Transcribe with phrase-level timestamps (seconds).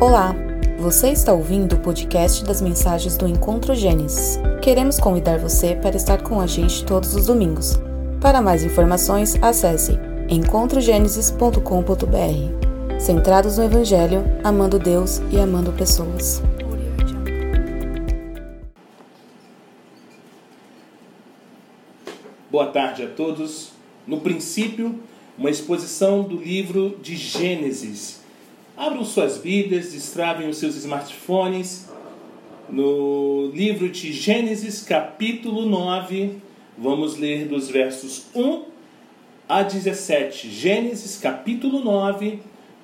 [0.00, 0.32] Olá,
[0.78, 4.38] você está ouvindo o podcast das mensagens do Encontro Gênesis.
[4.62, 7.76] Queremos convidar você para estar com a gente todos os domingos.
[8.20, 9.98] Para mais informações, acesse
[10.28, 13.00] encontrogenesis.com.br.
[13.00, 16.40] Centrados no Evangelho, amando Deus e amando pessoas.
[22.48, 23.72] Boa tarde a todos.
[24.06, 25.00] No princípio,
[25.36, 28.27] uma exposição do livro de Gênesis.
[28.78, 31.88] Abram suas Bíblias, destravem os seus smartphones.
[32.70, 36.36] No livro de Gênesis, capítulo 9,
[36.78, 38.66] vamos ler dos versos 1
[39.48, 40.48] a 17.
[40.48, 42.38] Gênesis, capítulo 9,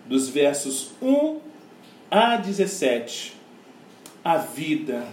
[0.05, 1.39] dos versos 1
[2.11, 3.35] a 17.
[4.25, 5.07] A vida.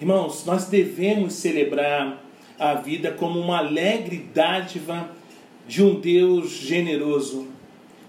[0.00, 2.24] Irmãos, nós devemos celebrar
[2.56, 5.10] a vida como uma alegre dádiva
[5.66, 7.48] de um Deus generoso,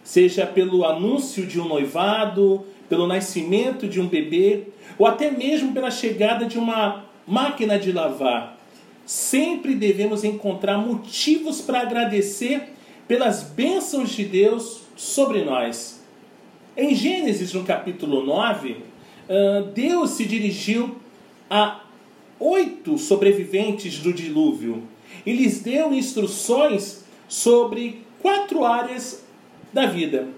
[0.06, 4.68] seja pelo anúncio de um noivado, pelo nascimento de um bebê,
[5.00, 8.58] ou até mesmo pela chegada de uma máquina de lavar.
[9.04, 12.70] Sempre devemos encontrar motivos para agradecer
[13.08, 16.04] pelas bênçãos de Deus sobre nós.
[16.78, 18.78] Em Gênesis, no capítulo 9,
[19.74, 20.98] Deus se dirigiu
[21.50, 21.82] a
[22.40, 24.84] oito sobreviventes do dilúvio
[25.26, 29.25] e lhes deu instruções sobre quatro áreas
[29.76, 30.30] da vida.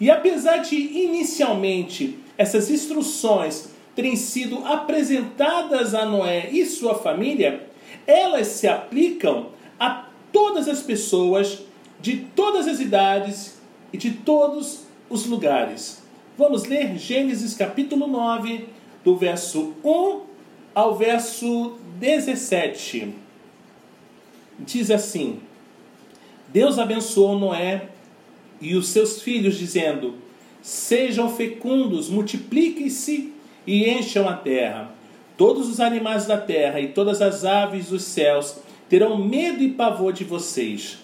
[0.00, 7.66] E apesar de inicialmente essas instruções terem sido apresentadas a Noé e sua família,
[8.06, 9.48] elas se aplicam
[9.80, 11.58] a todas as pessoas
[12.00, 13.60] de todas as idades
[13.92, 16.00] e de todos os lugares.
[16.38, 18.66] Vamos ler Gênesis capítulo 9,
[19.04, 20.20] do verso 1
[20.72, 23.12] ao verso 17.
[24.60, 25.40] Diz assim:
[26.48, 27.88] Deus abençoou Noé
[28.62, 30.14] e os seus filhos, dizendo:
[30.62, 33.32] Sejam fecundos, multipliquem-se
[33.66, 34.94] e encham a terra.
[35.36, 38.58] Todos os animais da terra e todas as aves dos céus
[38.88, 40.98] terão medo e pavor de vocês.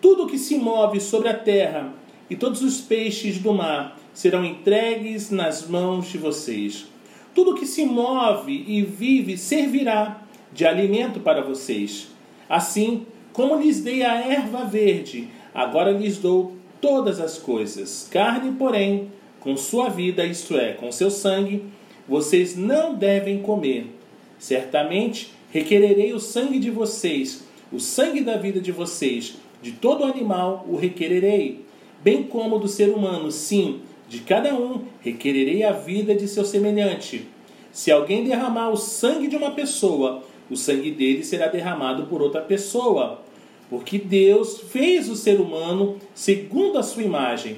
[0.00, 1.92] Tudo que se move sobre a terra
[2.30, 6.86] e todos os peixes do mar serão entregues nas mãos de vocês.
[7.34, 10.22] Tudo que se move e vive servirá
[10.52, 12.08] de alimento para vocês.
[12.48, 16.53] Assim, como lhes dei a erva verde, agora lhes dou
[16.84, 18.06] todas as coisas.
[18.10, 21.64] Carne, porém, com sua vida, isto é, com seu sangue,
[22.06, 23.86] vocês não devem comer.
[24.38, 30.66] Certamente requererei o sangue de vocês, o sangue da vida de vocês, de todo animal
[30.68, 31.64] o requererei,
[32.02, 37.26] bem como do ser humano, sim, de cada um requererei a vida de seu semelhante.
[37.72, 42.42] Se alguém derramar o sangue de uma pessoa, o sangue dele será derramado por outra
[42.42, 43.22] pessoa.
[43.74, 47.56] Porque Deus fez o ser humano segundo a sua imagem.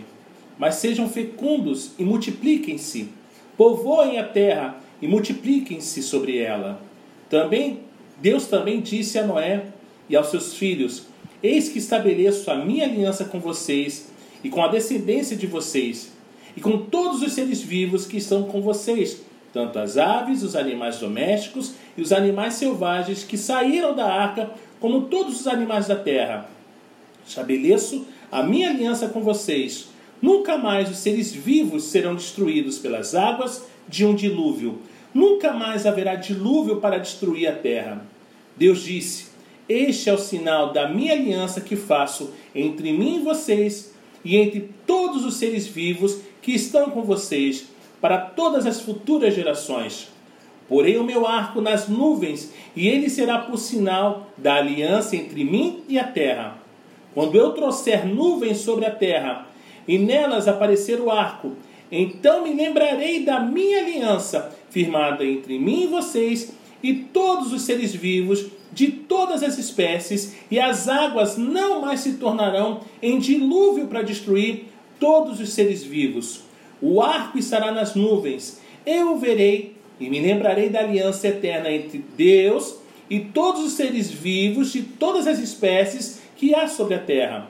[0.59, 3.11] Mas sejam fecundos e multipliquem-se,
[3.55, 6.81] povoem a terra e multipliquem-se sobre ela.
[7.29, 7.81] Também
[8.19, 9.67] Deus também disse a Noé
[10.09, 11.03] e aos seus filhos:
[11.43, 14.11] Eis que estabeleço a minha aliança com vocês
[14.43, 16.13] e com a descendência de vocês,
[16.57, 19.21] e com todos os seres vivos que estão com vocês,
[19.53, 24.51] tanto as aves, os animais domésticos e os animais selvagens que saíram da arca,
[24.81, 26.49] como todos os animais da terra.
[27.27, 29.89] Estabeleço a minha aliança com vocês.
[30.21, 34.81] Nunca mais os seres vivos serão destruídos pelas águas de um dilúvio.
[35.13, 38.07] Nunca mais haverá dilúvio para destruir a terra.
[38.57, 39.27] Deus disse:
[39.69, 43.95] Este é o sinal da minha aliança que faço entre mim e vocês
[44.25, 47.67] e entre todos os seres vivos que estão com vocês
[48.01, 50.09] para todas as futuras gerações.
[50.69, 55.83] Porei o meu arco nas nuvens, e ele será por sinal da aliança entre mim
[55.89, 56.59] e a terra.
[57.15, 59.47] Quando eu trouxer nuvens sobre a terra,
[59.87, 61.53] e nelas aparecer o arco,
[61.91, 67.95] então me lembrarei da minha aliança, firmada entre mim e vocês, e todos os seres
[67.95, 74.03] vivos de todas as espécies, e as águas não mais se tornarão em dilúvio para
[74.03, 74.67] destruir
[74.99, 76.43] todos os seres vivos.
[76.83, 82.05] O arco estará nas nuvens, eu o verei e me lembrarei da aliança eterna entre
[82.17, 82.77] Deus
[83.09, 87.49] e todos os seres vivos de todas as espécies que há sobre a terra.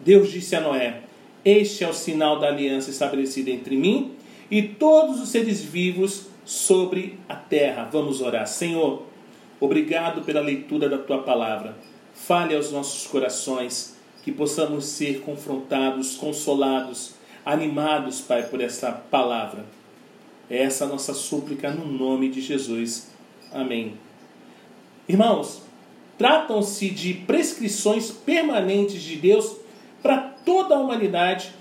[0.00, 1.00] Deus disse a Noé:
[1.44, 4.12] Este é o sinal da aliança estabelecida entre mim
[4.50, 7.88] e todos os seres vivos sobre a terra.
[7.90, 8.46] Vamos orar.
[8.46, 9.04] Senhor,
[9.60, 11.76] obrigado pela leitura da tua palavra.
[12.14, 17.14] Fale aos nossos corações, que possamos ser confrontados, consolados,
[17.44, 19.64] animados, Pai, por esta palavra.
[20.52, 23.10] Essa a nossa súplica no nome de Jesus.
[23.50, 23.94] Amém.
[25.08, 25.62] Irmãos,
[26.18, 29.56] tratam-se de prescrições permanentes de Deus
[30.02, 31.54] para toda a humanidade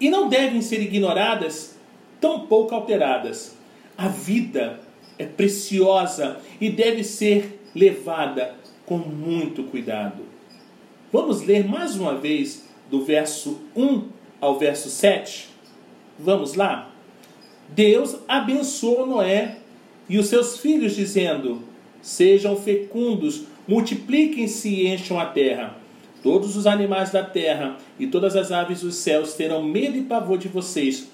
[0.00, 1.76] e não devem ser ignoradas,
[2.20, 3.56] tampouco alteradas.
[3.98, 4.78] A vida
[5.18, 8.54] é preciosa e deve ser levada
[8.86, 10.22] com muito cuidado.
[11.12, 14.08] Vamos ler mais uma vez do verso 1
[14.40, 15.48] ao verso 7?
[16.16, 16.91] Vamos lá?
[17.74, 19.56] Deus abençoou Noé
[20.08, 21.62] e os seus filhos, dizendo:
[22.02, 25.76] Sejam fecundos, multipliquem-se e encham a terra.
[26.22, 30.36] Todos os animais da terra e todas as aves dos céus terão medo e pavor
[30.36, 31.08] de vocês.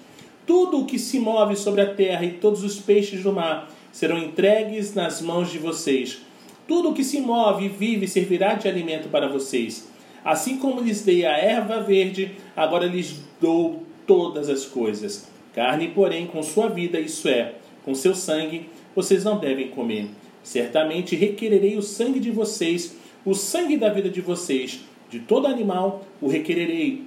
[0.44, 4.18] Tudo o que se move sobre a terra e todos os peixes do mar serão
[4.18, 6.18] entregues nas mãos de vocês.
[6.66, 9.88] Tudo o que se move e vive servirá de alimento para vocês.
[10.24, 15.37] Assim como lhes dei a erva verde, agora lhes dou todas as coisas.
[15.58, 20.06] Carne, porém, com sua vida, isso é, com seu sangue, vocês não devem comer.
[20.40, 24.78] Certamente requererei o sangue de vocês, o sangue da vida de vocês,
[25.10, 27.02] de todo animal o requererei,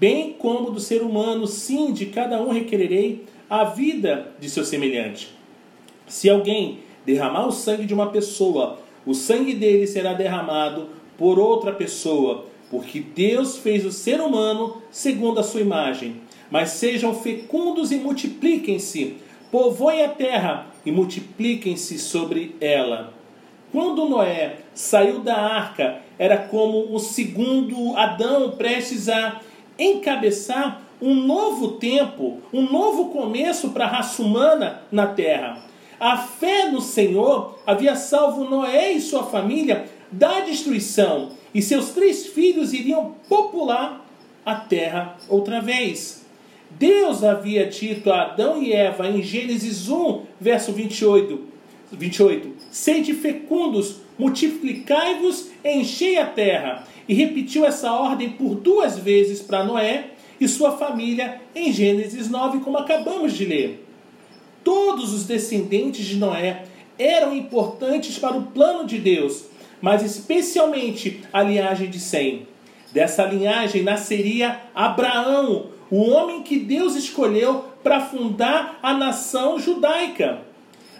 [0.00, 5.32] bem como do ser humano, sim, de cada um requererei a vida de seu semelhante.
[6.08, 11.70] Se alguém derramar o sangue de uma pessoa, o sangue dele será derramado por outra
[11.70, 16.20] pessoa, porque Deus fez o ser humano segundo a sua imagem.
[16.52, 19.16] Mas sejam fecundos e multipliquem-se,
[19.50, 23.14] povoem a terra e multipliquem-se sobre ela.
[23.72, 29.40] Quando Noé saiu da arca, era como o segundo Adão prestes a
[29.78, 35.64] encabeçar um novo tempo, um novo começo para a raça humana na terra.
[35.98, 42.26] A fé no Senhor havia salvo Noé e sua família da destruição, e seus três
[42.26, 44.06] filhos iriam popular
[44.44, 46.21] a terra outra vez.
[46.78, 51.40] Deus havia dito a Adão e Eva em Gênesis 1, verso 28,
[51.92, 56.84] 28 Sede fecundos, multiplicai-vos, enchei a terra.
[57.08, 60.10] E repetiu essa ordem por duas vezes para Noé
[60.40, 63.86] e sua família em Gênesis 9, como acabamos de ler.
[64.64, 66.64] Todos os descendentes de Noé
[66.98, 69.44] eram importantes para o plano de Deus,
[69.80, 72.46] mas especialmente a linhagem de Sem.
[72.92, 80.40] Dessa linhagem nasceria Abraão, o homem que Deus escolheu para fundar a nação judaica.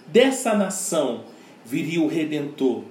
[0.07, 1.23] Dessa nação
[1.65, 2.83] viria o redentor,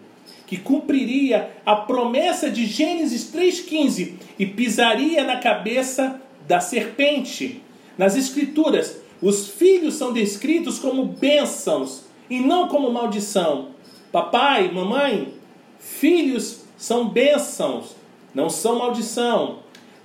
[0.47, 7.61] que cumpriria a promessa de Gênesis 3:15 e pisaria na cabeça da serpente.
[7.95, 13.67] Nas escrituras, os filhos são descritos como bênçãos e não como maldição.
[14.11, 15.35] Papai, mamãe,
[15.77, 17.95] filhos são bênçãos,
[18.33, 19.60] não são maldição.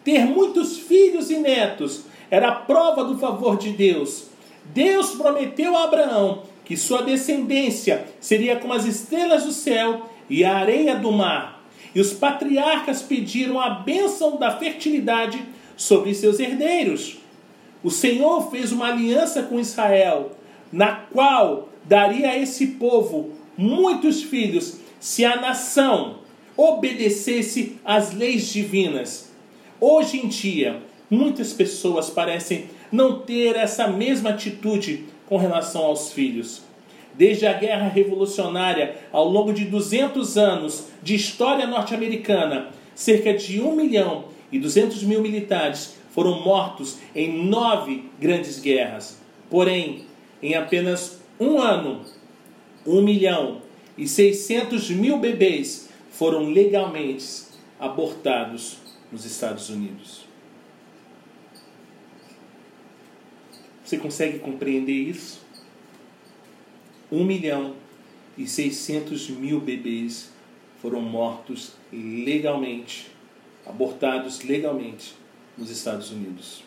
[0.06, 4.29] Ter muitos filhos e netos era a prova do favor de Deus.
[4.67, 10.56] Deus prometeu a Abraão que sua descendência seria como as estrelas do céu e a
[10.56, 11.62] areia do mar.
[11.93, 15.44] E os patriarcas pediram a bênção da fertilidade
[15.76, 17.19] sobre seus herdeiros
[17.87, 20.32] o Senhor fez uma aliança com Israel,
[20.73, 26.19] na qual daria a esse povo muitos filhos, se a nação
[26.56, 29.25] obedecesse às leis divinas.
[29.78, 30.81] Hoje em dia,
[31.11, 36.62] muitas pessoas parecem não ter essa mesma atitude com relação aos filhos.
[37.14, 43.76] Desde a Guerra Revolucionária, ao longo de 200 anos de história norte-americana, cerca de 1
[43.76, 49.20] milhão e 200 mil militares foram mortos em nove grandes guerras.
[49.50, 50.06] Porém,
[50.43, 52.00] em apenas um ano,
[52.86, 53.60] um milhão
[53.98, 57.44] e seiscentos mil bebês foram legalmente
[57.79, 60.25] abortados nos Estados Unidos.
[63.84, 65.41] Você consegue compreender isso?
[67.10, 67.75] Um milhão
[68.36, 70.32] e seiscentos mil bebês
[70.82, 73.06] foram mortos legalmente,
[73.65, 75.15] abortados legalmente
[75.56, 76.65] nos Estados Unidos.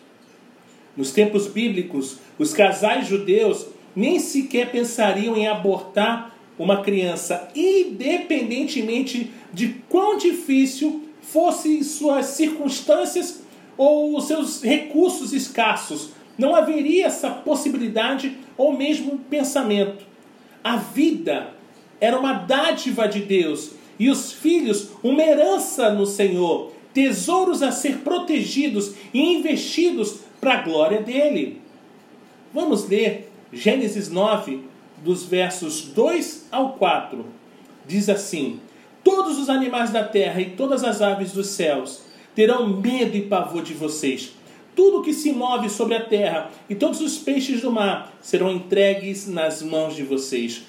[0.96, 9.75] Nos tempos bíblicos, os casais judeus nem sequer pensariam em abortar uma criança, independentemente de
[9.88, 13.41] quão difícil fossem suas circunstâncias
[13.77, 16.09] ou os seus recursos escassos.
[16.38, 20.05] Não haveria essa possibilidade ou mesmo pensamento.
[20.63, 21.53] A vida
[22.00, 28.00] era uma dádiva de Deus e os filhos uma herança no Senhor tesouros a ser
[28.00, 31.62] protegidos e investidos para a glória dele.
[32.53, 34.62] Vamos ler Gênesis 9,
[35.03, 37.25] dos versos 2 ao 4.
[37.88, 38.59] Diz assim:
[39.03, 42.01] Todos os animais da terra e todas as aves dos céus
[42.36, 44.34] terão medo e pavor de vocês.
[44.75, 49.27] Tudo que se move sobre a terra e todos os peixes do mar serão entregues
[49.27, 50.63] nas mãos de vocês.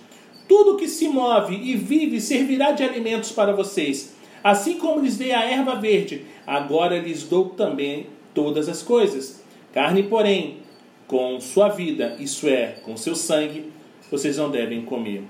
[0.48, 4.16] Tudo que se move e vive servirá de alimentos para vocês.
[4.42, 9.44] Assim como lhes dei a erva verde, agora lhes dou também todas as coisas.
[9.72, 10.58] Carne, porém,
[11.06, 13.70] com sua vida, isso é, com seu sangue,
[14.10, 15.22] vocês não devem comer.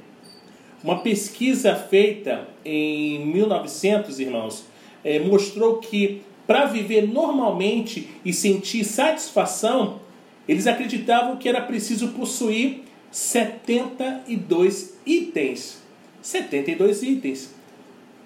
[0.83, 4.65] Uma pesquisa feita em 1900, irmãos,
[5.05, 10.01] é, mostrou que para viver normalmente e sentir satisfação,
[10.49, 15.83] eles acreditavam que era preciso possuir 72 itens.
[16.23, 17.55] 72 itens.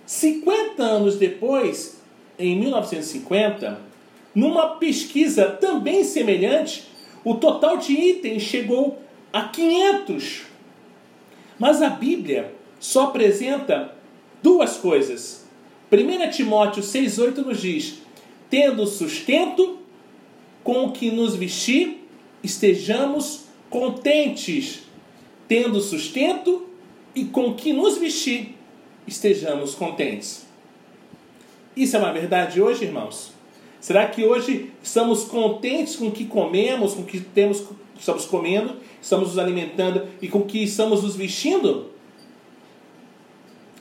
[0.06, 2.00] 50 anos depois,
[2.38, 3.80] em 1950,
[4.34, 6.84] numa pesquisa também semelhante,
[7.25, 8.99] o total de itens chegou
[9.32, 10.53] a 500.
[11.58, 13.94] Mas a Bíblia só apresenta
[14.42, 15.44] duas coisas.
[15.90, 17.99] 1 Timóteo 6,8 nos diz:
[18.50, 19.78] Tendo sustento
[20.62, 22.06] com o que nos vestir,
[22.42, 24.82] estejamos contentes.
[25.46, 26.66] Tendo sustento
[27.14, 28.56] e com o que nos vestir,
[29.06, 30.46] estejamos contentes.
[31.76, 33.32] Isso é uma verdade hoje, irmãos?
[33.80, 37.62] Será que hoje estamos contentes com o que comemos, com o que temos,
[37.99, 41.90] estamos comendo, estamos nos alimentando e com que estamos nos vestindo?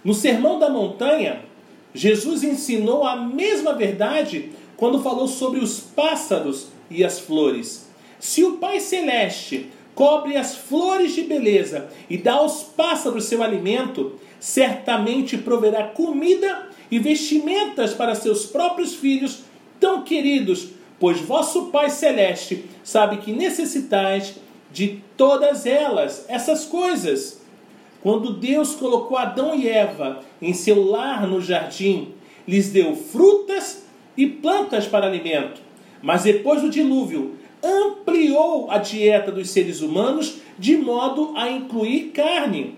[0.04, 1.46] No Sermão da Montanha,
[1.94, 7.90] Jesus ensinou a mesma verdade quando falou sobre os pássaros e as flores.
[8.20, 14.20] Se o Pai Celeste cobre as flores de beleza e dá aos pássaros seu alimento,
[14.42, 19.44] certamente proverá comida e vestimentas para seus próprios filhos
[19.80, 24.43] tão queridos, pois vosso Pai Celeste sabe que necessitais
[24.74, 27.42] de todas elas, essas coisas.
[28.02, 32.10] Quando Deus colocou Adão e Eva em seu lar no jardim,
[32.46, 33.86] lhes deu frutas
[34.18, 35.62] e plantas para alimento.
[36.02, 42.76] Mas depois do dilúvio, ampliou a dieta dos seres humanos de modo a incluir carne.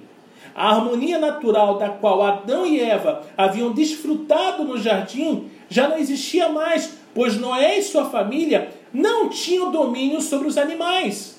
[0.53, 6.49] A harmonia natural da qual Adão e Eva haviam desfrutado no jardim já não existia
[6.49, 11.34] mais, pois Noé e sua família não tinham domínio sobre os animais.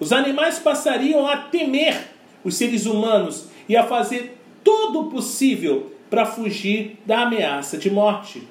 [0.00, 2.08] Os animais passariam a temer
[2.42, 8.48] os seres humanos e a fazer todo o possível para fugir da ameaça de morte.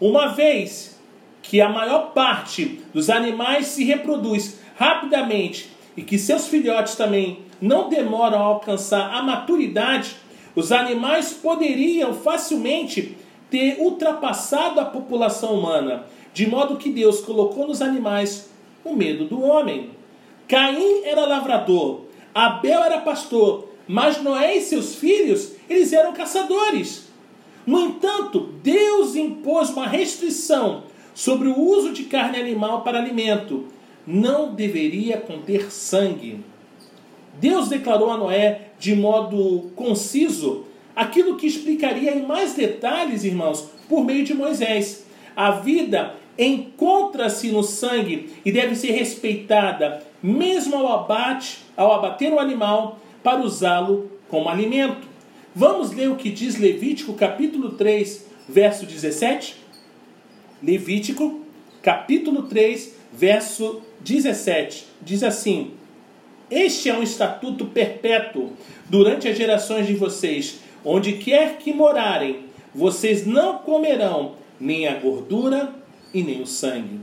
[0.00, 0.98] Uma vez
[1.42, 7.88] que a maior parte dos animais se reproduz rapidamente e que seus filhotes também não
[7.88, 10.16] demoram a alcançar a maturidade,
[10.54, 13.16] os animais poderiam facilmente
[13.50, 18.50] ter ultrapassado a população humana, de modo que Deus colocou nos animais
[18.84, 19.95] o medo do homem.
[20.48, 22.02] Caim era lavrador,
[22.34, 27.08] Abel era pastor, mas Noé e seus filhos, eles eram caçadores.
[27.66, 30.84] No entanto, Deus impôs uma restrição
[31.14, 33.64] sobre o uso de carne animal para alimento.
[34.06, 36.44] Não deveria conter sangue.
[37.40, 44.04] Deus declarou a Noé de modo conciso aquilo que explicaria em mais detalhes, irmãos, por
[44.04, 45.06] meio de Moisés.
[45.34, 52.38] A vida encontra-se no sangue e deve ser respeitada, mesmo ao abate, ao abater o
[52.38, 55.06] animal, para usá-lo como alimento.
[55.54, 59.56] Vamos ler o que diz Levítico capítulo 3, verso 17?
[60.62, 61.40] Levítico
[61.82, 64.86] capítulo 3, verso 17.
[65.00, 65.72] Diz assim:
[66.50, 68.52] Este é um estatuto perpétuo
[68.88, 75.74] durante as gerações de vocês Onde quer que morarem, vocês não comerão nem a gordura
[76.14, 77.00] e nem o sangue.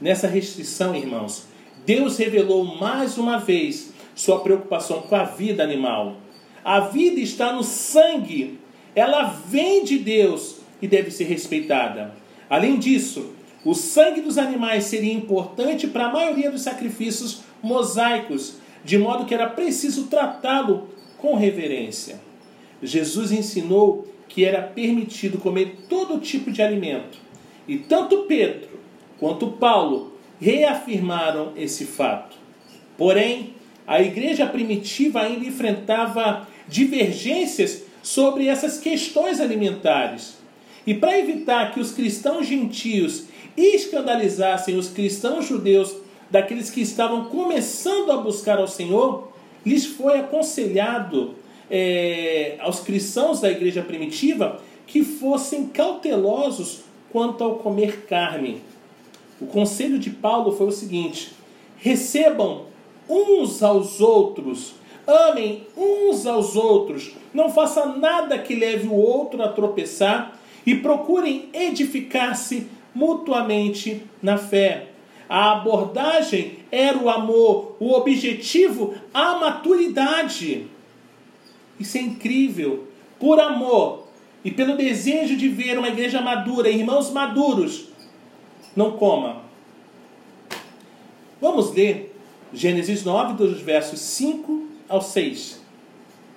[0.00, 1.46] Nessa restrição, irmãos,
[1.84, 6.16] Deus revelou mais uma vez sua preocupação com a vida animal.
[6.64, 8.58] A vida está no sangue,
[8.94, 12.14] ela vem de Deus e deve ser respeitada.
[12.48, 13.32] Além disso,
[13.64, 19.34] o sangue dos animais seria importante para a maioria dos sacrifícios mosaicos, de modo que
[19.34, 20.88] era preciso tratá-lo
[21.18, 22.20] com reverência.
[22.82, 27.18] Jesus ensinou que era permitido comer todo tipo de alimento.
[27.68, 28.68] E tanto Pedro
[29.18, 32.36] quanto Paulo reafirmaram esse fato.
[32.96, 33.54] Porém,
[33.86, 40.38] a igreja primitiva ainda enfrentava divergências sobre essas questões alimentares.
[40.86, 43.24] E para evitar que os cristãos gentios
[43.56, 45.94] escandalizassem os cristãos judeus
[46.30, 49.32] daqueles que estavam começando a buscar ao Senhor,
[49.64, 51.34] lhes foi aconselhado
[51.70, 58.60] é, aos cristãos da igreja primitiva que fossem cautelosos quanto ao comer carne.
[59.40, 61.32] O conselho de Paulo foi o seguinte:
[61.78, 62.66] recebam
[63.08, 64.74] uns aos outros,
[65.06, 71.48] amem uns aos outros, não faça nada que leve o outro a tropeçar e procurem
[71.52, 74.88] edificar-se mutuamente na fé.
[75.28, 80.66] A abordagem era o amor, o objetivo, a maturidade.
[81.78, 82.84] Isso é incrível.
[83.18, 84.04] Por amor
[84.44, 87.88] e pelo desejo de ver uma igreja madura, irmãos maduros,
[88.76, 89.42] não coma.
[91.40, 92.14] Vamos ler
[92.52, 95.60] Gênesis 9, dos versos 5 ao 6.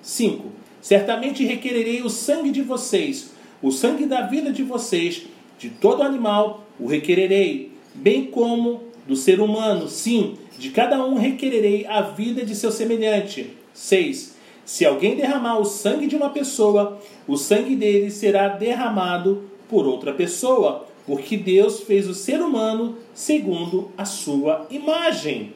[0.02, 0.44] 5.
[0.80, 5.26] Certamente requererei o sangue de vocês, o sangue da vida de vocês,
[5.58, 11.86] de todo animal o requererei, bem como do ser humano, sim, de cada um requererei
[11.86, 13.52] a vida de seu semelhante.
[13.72, 14.36] 6.
[14.64, 20.12] Se alguém derramar o sangue de uma pessoa, o sangue dele será derramado por outra
[20.12, 25.54] pessoa, porque Deus fez o ser humano segundo a sua imagem.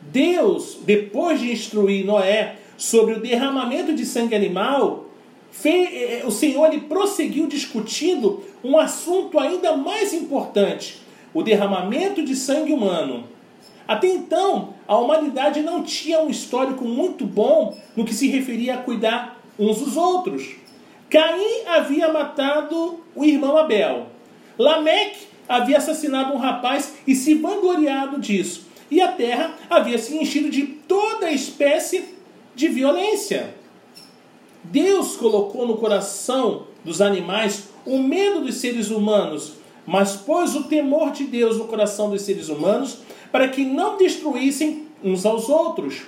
[0.00, 5.06] Deus, depois de instruir Noé sobre o derramamento de sangue animal,
[5.50, 11.00] fez, eh, o Senhor ele prosseguiu discutindo um assunto ainda mais importante:
[11.34, 13.24] o derramamento de sangue humano.
[13.88, 18.82] Até então, a humanidade não tinha um histórico muito bom no que se referia a
[18.82, 20.54] cuidar uns dos outros.
[21.10, 24.14] Caim havia matado o irmão Abel.
[24.58, 28.66] Lameque havia assassinado um rapaz e se vangloriado disso.
[28.90, 32.16] E a terra havia se enchido de toda espécie
[32.54, 33.54] de violência.
[34.64, 39.54] Deus colocou no coração dos animais o medo dos seres humanos,
[39.86, 42.98] mas pôs o temor de Deus no coração dos seres humanos
[43.30, 46.02] para que não destruíssem uns aos outros.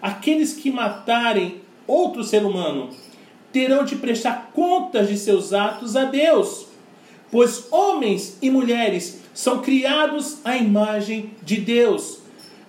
[0.00, 2.90] Aqueles que matarem outro ser humano
[3.52, 6.67] terão de prestar contas de seus atos a Deus,
[7.30, 12.20] pois homens e mulheres são criados à imagem de Deus.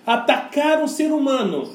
[0.06, 1.70] Atacar um ser humano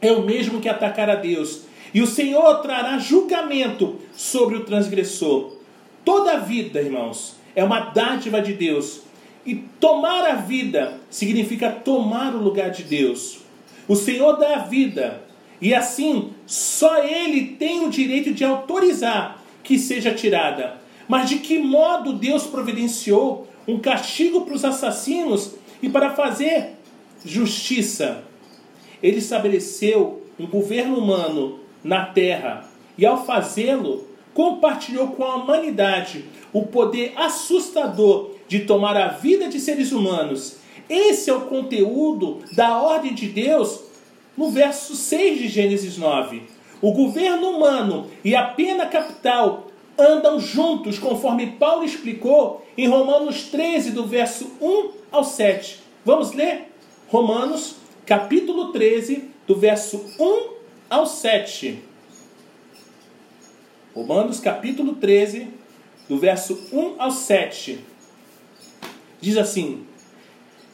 [0.00, 1.62] é o mesmo que atacar a Deus.
[1.94, 5.56] E o Senhor trará julgamento sobre o transgressor.
[6.04, 9.02] Toda a vida, irmãos, é uma dádiva de Deus.
[9.44, 13.38] E tomar a vida significa tomar o lugar de Deus.
[13.86, 15.22] O Senhor dá a vida.
[15.60, 20.81] E assim, só Ele tem o direito de autorizar que seja tirada.
[21.12, 26.70] Mas de que modo Deus providenciou um castigo para os assassinos e para fazer
[27.22, 28.24] justiça?
[29.02, 36.62] ele estabeleceu um governo humano na terra e, ao fazê-lo, compartilhou com a humanidade o
[36.62, 40.56] poder assustador de tomar a vida de seres humanos.
[40.88, 43.82] Esse é o conteúdo da ordem de Deus
[44.36, 46.42] no verso 6 de Gênesis 9.
[46.80, 49.66] O governo humano e a pena capital
[50.02, 55.80] andam juntos, conforme Paulo explicou em Romanos 13, do verso 1 ao 7.
[56.04, 56.72] Vamos ler?
[57.08, 60.48] Romanos capítulo 13, do verso 1
[60.90, 61.82] ao 7.
[63.94, 65.48] Romanos, capítulo 13,
[66.08, 67.78] do verso 1 ao 7.
[69.20, 69.86] Diz assim: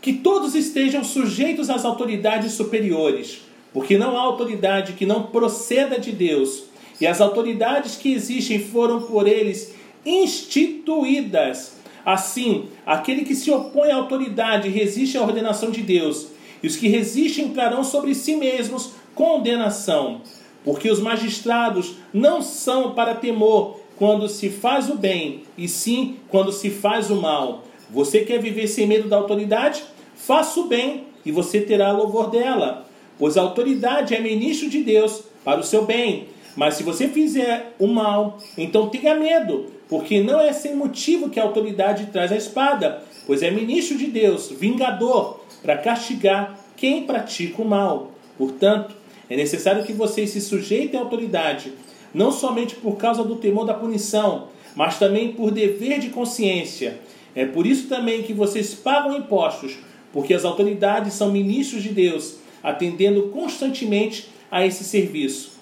[0.01, 6.12] Que todos estejam sujeitos às autoridades superiores, porque não há autoridade que não proceda de
[6.12, 6.64] Deus,
[7.01, 11.77] e as autoridades que existem foram por eles instituídas.
[12.05, 16.29] Assim, aquele que se opõe à autoridade resiste à ordenação de Deus
[16.63, 20.23] e os que resistem trarão sobre si mesmos condenação,
[20.65, 26.53] porque os magistrados não são para temor quando se faz o bem, e sim quando
[26.53, 27.65] se faz o mal.
[27.91, 29.83] Você quer viver sem medo da autoridade?
[30.15, 32.87] Faça o bem e você terá louvor dela,
[33.19, 36.29] pois a autoridade é ministro de Deus para o seu bem.
[36.59, 41.38] Mas se você fizer o mal, então tenha medo, porque não é sem motivo que
[41.38, 47.62] a autoridade traz a espada, pois é ministro de Deus, vingador, para castigar quem pratica
[47.62, 48.11] o mal.
[48.37, 48.92] Portanto,
[49.31, 51.75] é necessário que vocês se sujeitem à autoridade,
[52.12, 56.99] não somente por causa do temor da punição, mas também por dever de consciência.
[57.37, 59.79] É por isso também que vocês pagam impostos,
[60.12, 65.58] porque as autoridades são ministros de Deus, atendendo constantemente a esse serviço.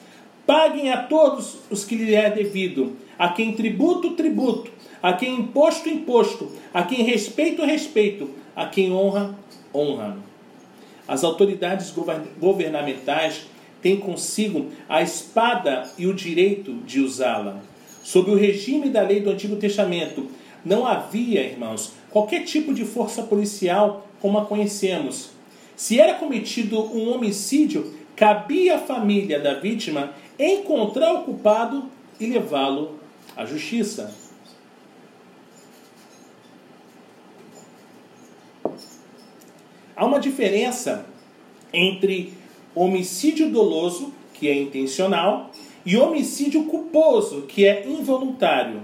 [0.47, 4.71] Paguem a todos os que lhe é devido, a quem tributo, tributo,
[5.03, 9.35] a quem imposto, imposto, a quem respeito, respeito, a quem honra,
[9.75, 10.17] honra.
[11.09, 11.93] As autoridades
[12.39, 13.47] governamentais
[13.83, 17.61] têm consigo a espada e o direito de usá-la.
[18.03, 20.29] Sob o regime da lei do Antigo Testamento,
[20.65, 25.31] não havia, irmãos, qualquer tipo de força policial como a conhecemos.
[25.77, 32.99] Se era cometido um homicídio, cabia à família da vítima encontrar o culpado e levá-lo
[33.37, 34.15] à justiça.
[39.95, 41.07] Há uma diferença
[41.73, 42.35] entre
[42.75, 45.51] homicídio doloso, que é intencional,
[45.87, 48.83] e homicídio culposo, que é involuntário.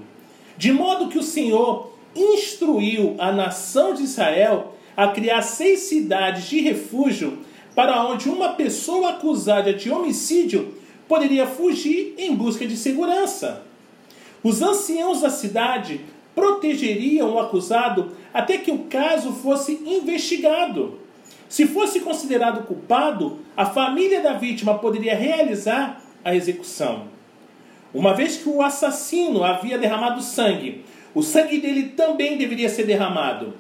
[0.56, 6.60] De modo que o Senhor instruiu a nação de Israel a criar seis cidades de
[6.60, 7.38] refúgio
[7.74, 10.74] para onde uma pessoa acusada de homicídio
[11.12, 13.64] poderia fugir em busca de segurança.
[14.42, 16.00] Os anciãos da cidade
[16.34, 20.98] protegeriam o acusado até que o caso fosse investigado.
[21.50, 27.08] Se fosse considerado culpado, a família da vítima poderia realizar a execução.
[27.92, 30.82] Uma vez que o assassino havia derramado sangue,
[31.14, 33.52] o sangue dele também deveria ser derramado.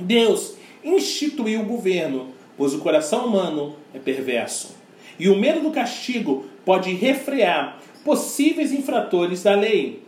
[0.00, 4.81] Deus instituiu o governo, pois o coração humano é perverso.
[5.18, 10.02] E o medo do castigo pode refrear possíveis infratores da lei.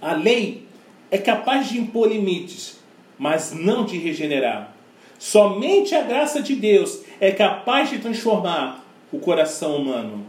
[0.00, 0.66] A lei
[1.10, 2.78] é capaz de impor limites,
[3.18, 4.74] mas não de regenerar.
[5.18, 10.24] Somente a graça de Deus é capaz de transformar o coração humano.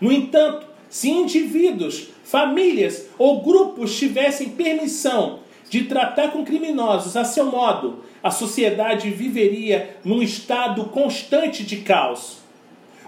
[0.00, 5.40] No entanto, se indivíduos, famílias ou grupos tivessem permissão
[5.70, 12.43] de tratar com criminosos a seu modo, a sociedade viveria num estado constante de caos.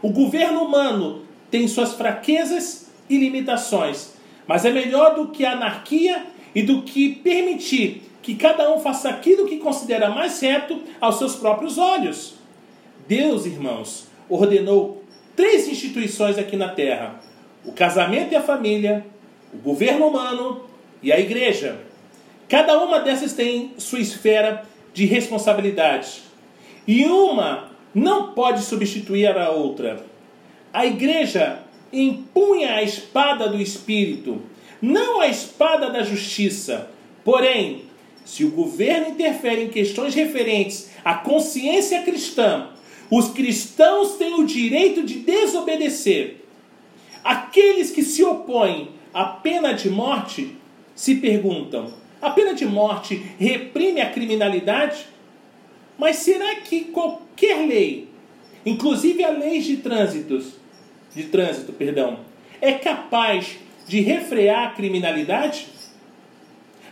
[0.06, 4.12] O governo humano tem suas fraquezas e limitações,
[4.46, 9.08] mas é melhor do que a anarquia e do que permitir que cada um faça
[9.08, 12.34] aquilo que considera mais certo aos seus próprios olhos.
[13.08, 15.02] Deus, irmãos, ordenou
[15.34, 17.18] três instituições aqui na terra:
[17.64, 19.04] o casamento e a família,
[19.52, 20.66] o governo humano
[21.02, 21.80] e a igreja.
[22.48, 24.64] Cada uma dessas tem sua esfera
[24.94, 26.22] de responsabilidade.
[26.86, 30.04] E uma não pode substituir a outra.
[30.70, 34.42] A igreja empunha a espada do espírito,
[34.82, 36.90] não a espada da justiça.
[37.24, 37.86] Porém,
[38.22, 42.68] se o governo interfere em questões referentes à consciência cristã,
[43.10, 46.44] os cristãos têm o direito de desobedecer.
[47.24, 50.54] Aqueles que se opõem à pena de morte
[50.94, 55.15] se perguntam: a pena de morte reprime a criminalidade?
[55.98, 58.08] Mas será que qualquer lei,
[58.64, 60.52] inclusive a lei de trânsitos,
[61.14, 62.20] de trânsito, perdão,
[62.60, 63.56] é capaz
[63.86, 65.68] de refrear a criminalidade?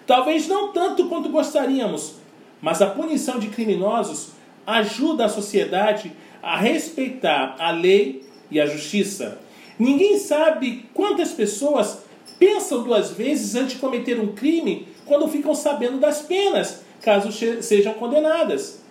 [0.07, 2.17] Talvez não tanto quanto gostaríamos,
[2.61, 4.33] mas a punição de criminosos
[4.67, 6.13] ajuda a sociedade
[6.43, 9.39] a respeitar a lei e a justiça.
[9.79, 12.05] Ninguém sabe quantas pessoas
[12.39, 17.95] pensam duas vezes antes de cometer um crime quando ficam sabendo das penas, caso sejam
[17.95, 18.84] condenadas.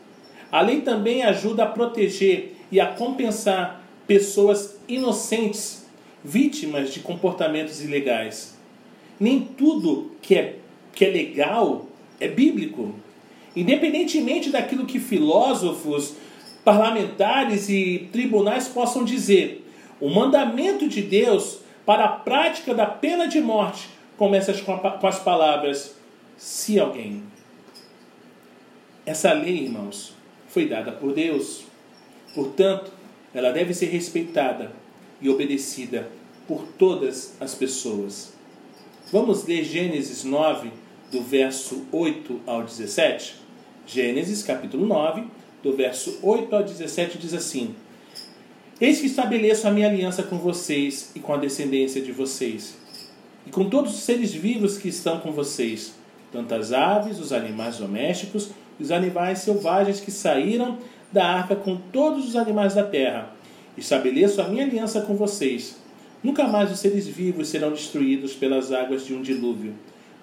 [0.54, 5.88] A lei também ajuda a proteger e a compensar pessoas inocentes,
[6.24, 8.56] vítimas de comportamentos ilegais.
[9.20, 10.58] Nem tudo que é,
[10.94, 11.88] que é legal
[12.20, 12.94] é bíblico.
[13.56, 16.13] Independentemente daquilo que filósofos,
[16.63, 19.68] parlamentares e tribunais possam dizer,
[20.00, 25.96] o mandamento de Deus para a prática da pena de morte começa com as palavras:
[26.38, 27.24] se alguém.
[29.04, 30.13] Essa lei, irmãos,
[30.54, 31.63] foi dada por Deus.
[32.36, 32.92] Portanto,
[33.34, 34.72] ela deve ser respeitada
[35.20, 36.08] e obedecida
[36.48, 38.34] por todas as pessoas.
[39.12, 40.70] Vamos ler Gênesis 9,
[41.12, 43.36] do verso 8 ao 17?
[43.88, 45.24] Gênesis capítulo 9,
[45.63, 47.76] do verso 8 ao 17 diz assim:
[48.80, 52.78] Eis que estabeleço a minha aliança com vocês e com a descendência de vocês,
[53.46, 55.94] e com todos os seres vivos que estão com vocês,
[56.32, 60.78] tanto as aves, os animais domésticos os animais selvagens que saíram
[61.12, 63.32] da arca com todos os animais da terra.
[63.78, 65.78] Estabeleço a minha aliança com vocês.
[66.24, 69.74] Nunca mais os seres vivos serão destruídos pelas águas de um dilúvio.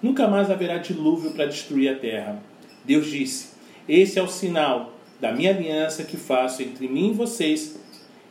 [0.01, 2.41] Nunca mais haverá dilúvio para destruir a terra.
[2.83, 3.49] Deus disse:
[3.87, 7.79] Esse é o sinal da minha aliança que faço entre mim e vocês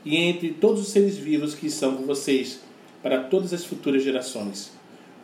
[0.05, 2.61] e entre todos os seres vivos que são com vocês,
[3.03, 4.73] para todas as futuras gerações.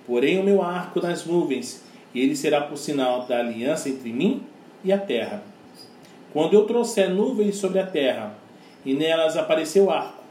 [0.06, 1.82] Porém, o meu arco nas nuvens,
[2.14, 4.42] e ele será por sinal da aliança entre mim
[4.86, 5.42] e a terra.
[6.32, 8.34] Quando eu trouxer nuvens sobre a terra,
[8.84, 10.22] e nelas apareceu o arco,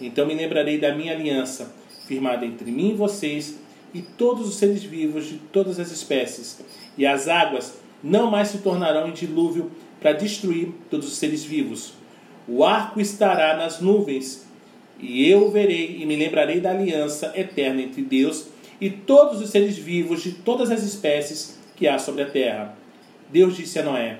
[0.00, 1.74] então me lembrarei da minha aliança,
[2.06, 3.58] firmada entre mim e vocês,
[3.92, 6.60] e todos os seres vivos de todas as espécies,
[6.96, 11.94] e as águas não mais se tornarão em dilúvio para destruir todos os seres vivos.
[12.46, 14.46] O arco estará nas nuvens,
[15.00, 18.46] e eu verei e me lembrarei da aliança eterna entre Deus
[18.80, 22.85] e todos os seres vivos de todas as espécies que há sobre a terra.
[23.30, 24.18] Deus disse a Noé: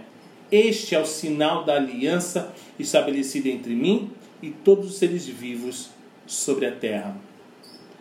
[0.51, 4.11] Este é o sinal da aliança estabelecida entre mim
[4.43, 5.91] e todos os seres vivos
[6.27, 7.17] sobre a terra.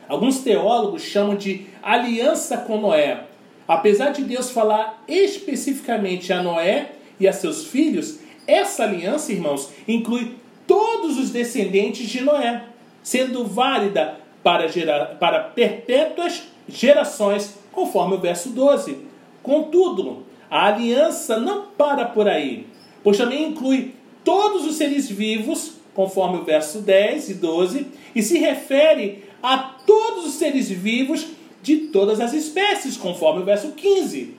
[0.07, 3.23] Alguns teólogos chamam de aliança com Noé.
[3.67, 10.35] Apesar de Deus falar especificamente a Noé e a seus filhos, essa aliança, irmãos, inclui
[10.67, 12.63] todos os descendentes de Noé,
[13.01, 18.99] sendo válida para, gerar, para perpétuas gerações, conforme o verso 12.
[19.41, 22.67] Contudo, a aliança não para por aí,
[23.03, 28.37] pois também inclui todos os seres vivos, conforme o verso 10 e 12, e se
[28.37, 31.27] refere a todos os seres vivos
[31.61, 34.35] de todas as espécies, conforme o verso 15.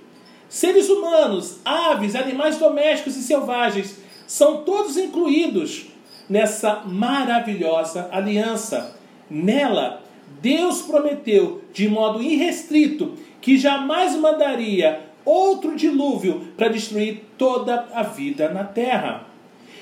[0.49, 5.87] Seres humanos, aves, animais domésticos e selvagens são todos incluídos
[6.29, 8.97] nessa maravilhosa aliança.
[9.31, 10.03] Nela,
[10.41, 18.49] Deus prometeu de modo irrestrito que jamais mandaria outro dilúvio para destruir toda a vida
[18.49, 19.27] na terra.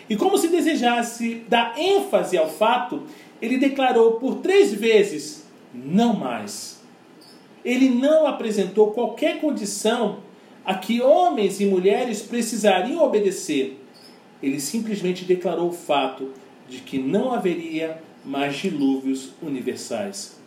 [0.09, 3.03] E como se desejasse dar ênfase ao fato,
[3.41, 6.83] ele declarou por três vezes: não mais.
[7.65, 10.19] Ele não apresentou qualquer condição
[10.65, 13.79] a que homens e mulheres precisariam obedecer.
[14.43, 16.33] Ele simplesmente declarou o fato
[16.69, 20.39] de que não haveria mais dilúvios universais.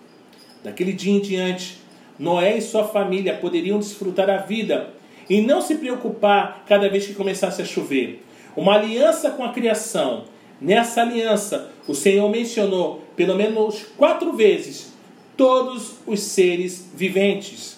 [0.63, 1.79] Daquele dia em diante,
[2.19, 4.89] Noé e sua família poderiam desfrutar a vida
[5.29, 8.23] e não se preocupar cada vez que começasse a chover.
[8.55, 10.25] Uma aliança com a criação.
[10.59, 14.93] Nessa aliança, o Senhor mencionou pelo menos quatro vezes
[15.35, 17.77] todos os seres viventes.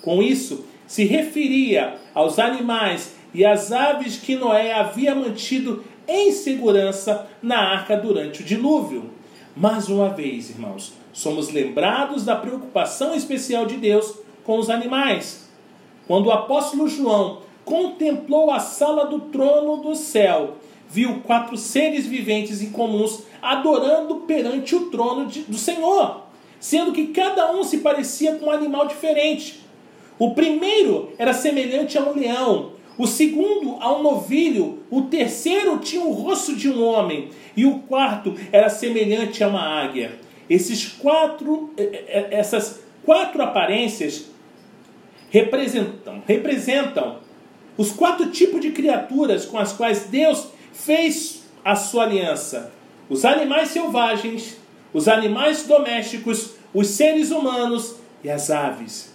[0.00, 7.26] Com isso, se referia aos animais e às aves que Noé havia mantido em segurança
[7.42, 9.10] na arca durante o dilúvio.
[9.54, 15.48] Mais uma vez, irmãos, somos lembrados da preocupação especial de Deus com os animais.
[16.06, 20.58] Quando o apóstolo João contemplou a sala do trono do céu,
[20.90, 26.20] viu quatro seres viventes incomuns adorando perante o trono de, do Senhor,
[26.60, 29.64] sendo que cada um se parecia com um animal diferente.
[30.18, 36.04] O primeiro era semelhante a um leão, o segundo a um novilho, o terceiro tinha
[36.04, 40.25] o rosto de um homem, e o quarto era semelhante a uma águia.
[40.48, 44.26] Esses quatro, eh, eh, essas quatro aparências
[45.30, 47.18] representam, representam
[47.76, 52.72] os quatro tipos de criaturas com as quais Deus fez a sua aliança:
[53.08, 54.56] os animais selvagens,
[54.92, 59.14] os animais domésticos, os seres humanos e as aves.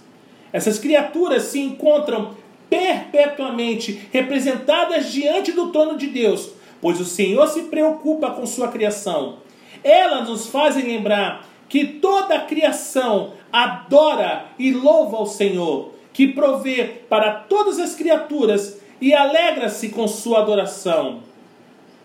[0.54, 2.36] Essas criaturas se encontram
[2.70, 9.38] perpetuamente representadas diante do trono de Deus, pois o Senhor se preocupa com sua criação.
[9.84, 16.84] Elas nos fazem lembrar que toda a criação adora e louva ao Senhor, que provê
[17.10, 21.22] para todas as criaturas e alegra-se com sua adoração.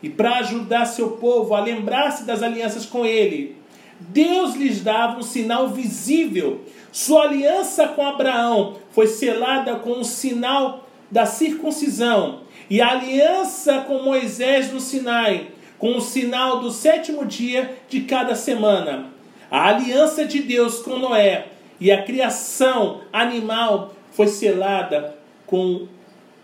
[0.02, 3.56] E para ajudar seu povo a lembrar-se das alianças com ele,
[3.98, 6.60] Deus lhes dava um sinal visível
[6.96, 14.02] sua aliança com Abraão foi selada com o sinal da circuncisão, e a aliança com
[14.02, 19.10] Moisés no Sinai, com o sinal do sétimo dia de cada semana.
[19.50, 21.48] A aliança de Deus com Noé
[21.80, 25.86] e a criação animal foi selada com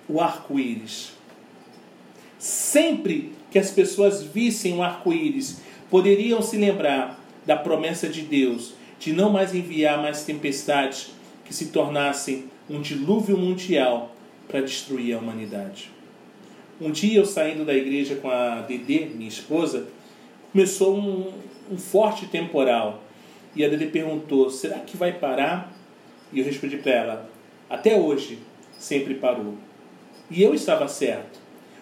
[0.09, 1.13] o arco-íris.
[2.39, 9.13] Sempre que as pessoas vissem o arco-íris, poderiam se lembrar da promessa de Deus de
[9.13, 11.11] não mais enviar mais tempestades
[11.45, 14.15] que se tornassem um dilúvio mundial
[14.47, 15.91] para destruir a humanidade.
[16.83, 19.87] Um dia eu saindo da igreja com a Dedê, minha esposa,
[20.51, 21.31] começou um,
[21.71, 23.01] um forte temporal.
[23.55, 25.73] E a Dedê perguntou: será que vai parar?
[26.33, 27.31] E eu respondi para ela:
[27.71, 28.41] até hoje
[28.77, 29.55] sempre parou.
[30.29, 31.39] E eu estava certo.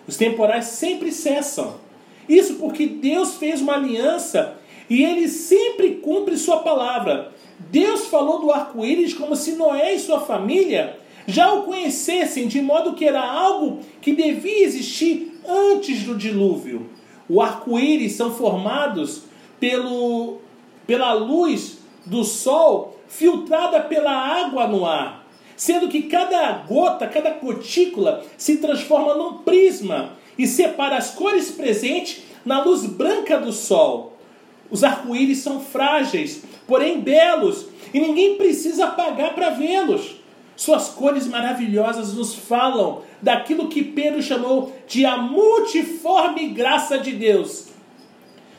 [0.06, 1.80] Os temporais sempre cessam.
[2.28, 4.58] Isso porque Deus fez uma aliança
[4.90, 7.32] e ele sempre cumpre sua palavra.
[7.58, 12.94] Deus falou do arco-íris como se Noé e sua família já o conhecessem, de modo
[12.94, 16.88] que era algo que devia existir antes do dilúvio.
[17.28, 19.22] O arco-íris são formados
[19.58, 20.38] pelo,
[20.86, 28.24] pela luz do sol filtrada pela água no ar, sendo que cada gota, cada gotícula
[28.38, 34.16] se transforma num prisma e separa as cores presentes na luz branca do sol.
[34.70, 40.19] Os arco-íris são frágeis, porém belos, e ninguém precisa pagar para vê-los.
[40.60, 47.68] Suas cores maravilhosas nos falam daquilo que Pedro chamou de a multiforme graça de Deus.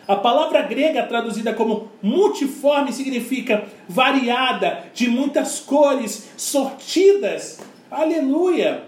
[0.08, 7.60] A palavra grega traduzida como multiforme significa variada, de muitas cores, sortidas.
[7.92, 8.84] Aleluia!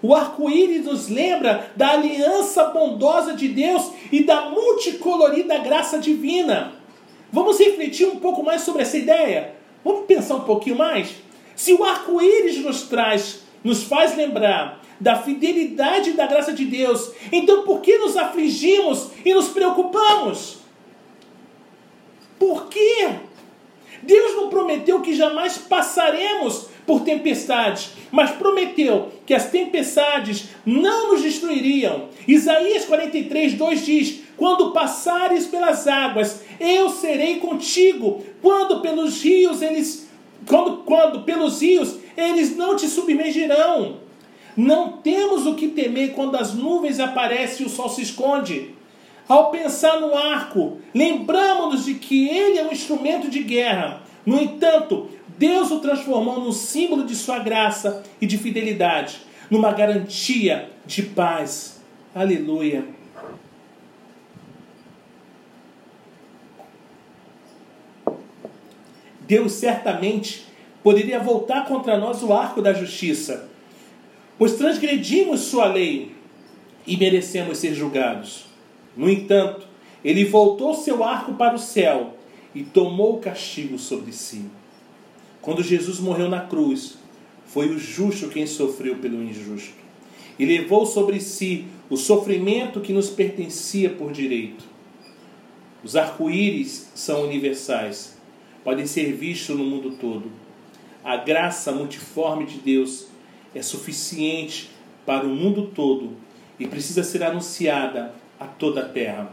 [0.00, 6.74] O arco-íris nos lembra da aliança bondosa de Deus e da multicolorida graça divina.
[7.32, 9.52] Vamos refletir um pouco mais sobre essa ideia?
[9.84, 11.31] Vamos pensar um pouquinho mais?
[11.54, 17.12] Se o arco-íris nos traz, nos faz lembrar da fidelidade e da graça de Deus,
[17.30, 20.58] então por que nos afligimos e nos preocupamos?
[22.38, 23.08] Por quê?
[24.02, 31.22] Deus não prometeu que jamais passaremos por tempestades, mas prometeu que as tempestades não nos
[31.22, 32.08] destruiriam.
[32.26, 38.24] Isaías 43, 2 diz: Quando passares pelas águas, eu serei contigo.
[38.40, 40.01] Quando pelos rios eles
[40.46, 43.96] quando, quando pelos rios eles não te submergirão.
[44.56, 48.74] Não temos o que temer quando as nuvens aparecem e o sol se esconde.
[49.28, 54.02] Ao pensar no arco, lembramos-nos de que ele é um instrumento de guerra.
[54.26, 60.70] No entanto, Deus o transformou num símbolo de sua graça e de fidelidade, numa garantia
[60.84, 61.80] de paz.
[62.14, 63.01] Aleluia.
[69.32, 70.44] Deus certamente
[70.82, 73.48] poderia voltar contra nós o arco da justiça,
[74.36, 76.14] pois transgredimos sua lei
[76.86, 78.44] e merecemos ser julgados.
[78.94, 79.66] No entanto,
[80.04, 82.14] ele voltou seu arco para o céu
[82.54, 84.44] e tomou o castigo sobre si.
[85.40, 86.98] Quando Jesus morreu na cruz,
[87.46, 89.72] foi o justo quem sofreu pelo injusto
[90.38, 94.62] e levou sobre si o sofrimento que nos pertencia por direito.
[95.82, 98.20] Os arco-íris são universais,
[98.64, 100.30] podem ser vistos no mundo todo.
[101.04, 103.06] A graça multiforme de Deus
[103.54, 104.70] é suficiente
[105.04, 106.10] para o mundo todo
[106.58, 109.30] e precisa ser anunciada a toda a terra.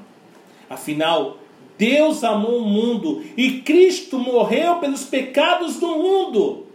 [0.70, 1.38] Afinal,
[1.78, 6.66] Deus amou o mundo e Cristo morreu pelos pecados do mundo.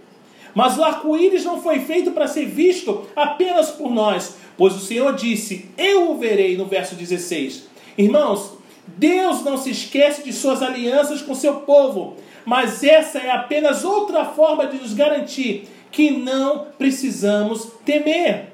[0.55, 5.14] Mas o arco-íris não foi feito para ser visto apenas por nós, pois o Senhor
[5.14, 7.69] disse: Eu o verei, no verso 16.
[7.99, 8.53] Irmãos,
[8.87, 14.24] Deus não se esquece de suas alianças com seu povo, mas essa é apenas outra
[14.24, 18.52] forma de nos garantir que não precisamos temer.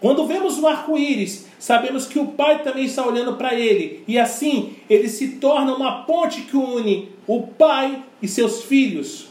[0.00, 4.74] Quando vemos o arco-íris, sabemos que o Pai também está olhando para ele, e assim
[4.88, 9.28] ele se torna uma ponte que une o Pai e seus filhos.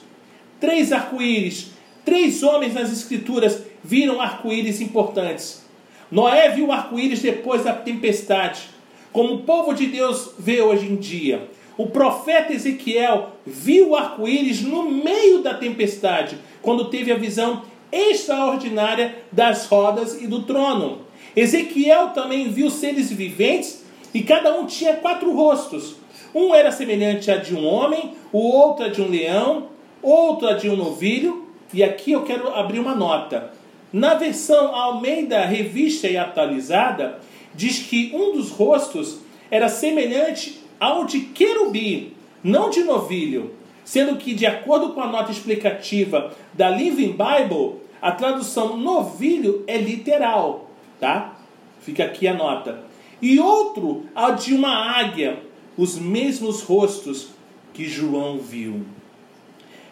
[0.60, 1.72] Três arco-íris,
[2.04, 5.64] três homens nas Escrituras viram arco-íris importantes.
[6.12, 8.70] Noé viu o arco-íris depois da tempestade,
[9.12, 11.48] como o povo de Deus vê hoje em dia.
[11.78, 19.16] O profeta Ezequiel viu o arco-íris no meio da tempestade, quando teve a visão extraordinária
[19.32, 21.00] das rodas e do trono.
[21.36, 23.84] Ezequiel também viu seres viventes
[24.14, 25.96] e cada um tinha quatro rostos.
[26.34, 29.68] Um era semelhante a de um homem, o outro a de um leão,
[30.02, 31.46] outro a de um novilho.
[31.74, 33.52] E aqui eu quero abrir uma nota.
[33.92, 37.20] Na versão Almeida Revista e Atualizada,
[37.54, 39.20] diz que um dos rostos
[39.52, 45.32] era semelhante ao de querubim, não de novilho, sendo que, de acordo com a nota
[45.32, 51.36] explicativa da Living Bible, a tradução novilho é literal, tá?
[51.82, 52.84] Fica aqui a nota.
[53.22, 55.40] E outro, a de uma águia,
[55.78, 57.30] os mesmos rostos
[57.74, 58.86] que João viu.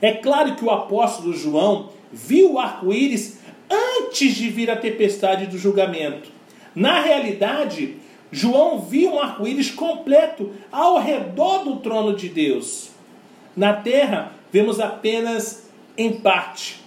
[0.02, 5.58] É claro que o apóstolo João viu o arco-íris antes de vir a tempestade do
[5.58, 6.30] julgamento.
[6.76, 7.98] Na realidade,
[8.34, 12.90] João viu um arco-íris completo ao redor do trono de Deus.
[13.56, 16.82] Na terra, vemos apenas em parte.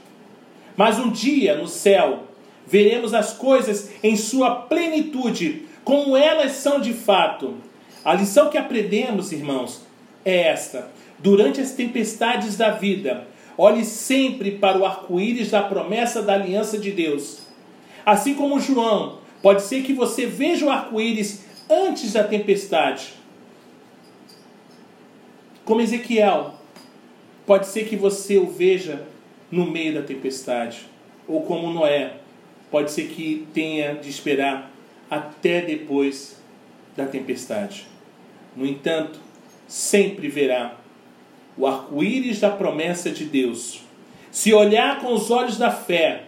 [0.77, 2.25] Mas um dia, no céu,
[2.67, 7.55] veremos as coisas em sua plenitude, como elas são de fato.
[8.05, 9.83] A lição que aprendemos, irmãos,
[10.25, 16.35] é esta: durante as tempestades da vida, olhe sempre para o arco-íris da promessa da
[16.35, 17.47] aliança de Deus.
[18.05, 23.13] Assim como João, pode ser que você veja o arco-íris antes da tempestade.
[25.65, 26.57] Como Ezequiel,
[27.47, 29.07] pode ser que você o veja
[29.49, 30.89] no meio da tempestade.
[31.29, 32.15] Ou como Noé,
[32.73, 34.69] pode ser que tenha de esperar
[35.09, 36.43] até depois
[36.97, 37.87] da tempestade.
[38.57, 39.21] No entanto,
[39.69, 40.75] sempre verá
[41.57, 43.81] o arco-íris da promessa de Deus.
[44.29, 46.26] Se olhar com os olhos da fé,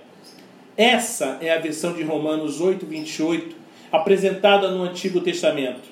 [0.78, 3.56] essa é a versão de Romanos 8, 28,
[3.90, 5.88] apresentada no Antigo Testamento.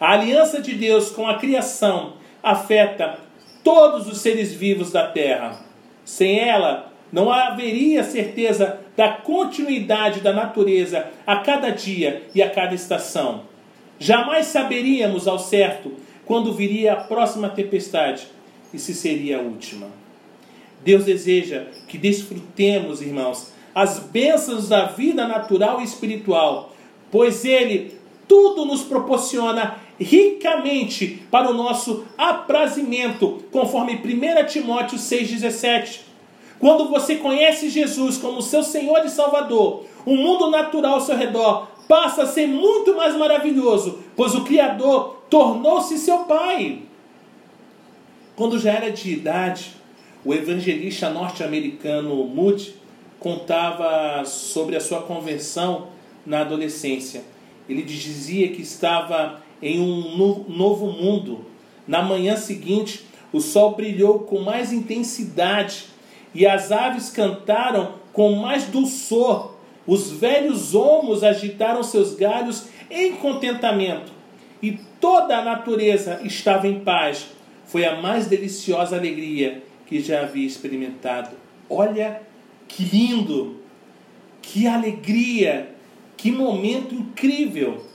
[0.00, 3.18] A aliança de Deus com a criação afeta
[3.62, 5.60] todos os seres vivos da terra.
[6.02, 12.74] Sem ela, não haveria certeza da continuidade da natureza a cada dia e a cada
[12.74, 13.42] estação.
[13.98, 15.92] Jamais saberíamos ao certo
[16.24, 18.28] quando viria a próxima tempestade
[18.72, 19.88] e se seria a última.
[20.82, 26.72] Deus deseja que desfrutemos, irmãos, as bênçãos da vida natural e espiritual,
[27.10, 27.94] pois Ele
[28.28, 36.00] tudo nos proporciona ricamente para o nosso aprazimento, conforme 1 Timóteo 6,17.
[36.58, 41.68] Quando você conhece Jesus como seu Senhor e Salvador, o mundo natural ao seu redor
[41.88, 46.82] passa a ser muito mais maravilhoso, pois o Criador tornou-se seu Pai.
[48.36, 49.72] Quando já era de idade,
[50.24, 52.74] o evangelista norte-americano Moody
[53.22, 55.88] contava sobre a sua conversão
[56.26, 57.22] na adolescência.
[57.68, 60.16] Ele dizia que estava em um
[60.48, 61.46] novo mundo.
[61.86, 65.84] Na manhã seguinte, o sol brilhou com mais intensidade
[66.34, 69.52] e as aves cantaram com mais dulçor.
[69.86, 74.12] Os velhos olmos agitaram seus galhos em contentamento,
[74.62, 77.26] e toda a natureza estava em paz.
[77.64, 81.30] Foi a mais deliciosa alegria que já havia experimentado.
[81.68, 82.20] Olha
[82.72, 83.56] que lindo!
[84.40, 85.74] Que alegria!
[86.16, 87.86] Que momento incrível!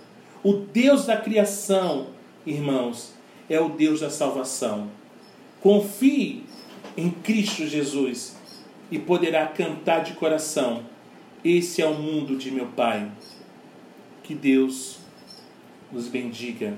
[0.44, 2.08] O Deus da criação,
[2.46, 3.14] irmãos,
[3.50, 4.90] é o Deus da salvação.
[5.62, 6.44] Confie
[6.96, 8.38] em Cristo Jesus
[8.92, 10.84] e poderá cantar de coração:
[11.44, 13.12] Esse é o mundo de meu Pai.
[14.24, 15.00] Que Deus
[15.92, 16.78] nos bendiga.